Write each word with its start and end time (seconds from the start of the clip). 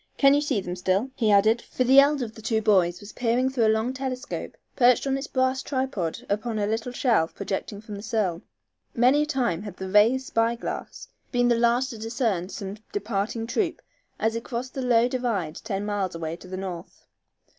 "Can 0.17 0.33
you 0.33 0.41
see 0.41 0.61
them 0.61 0.75
still?" 0.75 1.11
he 1.15 1.29
added, 1.29 1.61
for 1.61 1.83
the 1.83 1.99
elder 1.99 2.25
of 2.25 2.33
the 2.33 2.41
two 2.41 2.59
boys 2.59 2.99
was 2.99 3.13
peering 3.13 3.51
through 3.51 3.67
a 3.67 3.67
long 3.75 3.93
telescope, 3.93 4.57
perched 4.75 5.05
on 5.05 5.15
its 5.15 5.27
brass 5.27 5.61
tripod 5.61 6.25
upon 6.27 6.57
a 6.57 6.65
little 6.65 6.91
shelf 6.91 7.35
projecting 7.35 7.81
from 7.81 7.93
the 7.97 8.01
sill. 8.01 8.41
Many 8.95 9.21
a 9.21 9.25
time 9.27 9.61
had 9.61 9.77
the 9.77 9.87
"Rays' 9.87 10.25
spyglass" 10.25 11.07
been 11.31 11.49
the 11.49 11.55
last 11.55 11.91
to 11.91 11.99
discern 11.99 12.49
some 12.49 12.77
departing 12.91 13.45
troop 13.45 13.79
as 14.19 14.35
it 14.35 14.43
crossed 14.43 14.73
the 14.73 14.81
low 14.81 15.07
divide 15.07 15.57
ten 15.57 15.85
miles 15.85 16.15
away 16.15 16.35
to 16.37 16.47
the 16.47 16.57
north. 16.57 17.05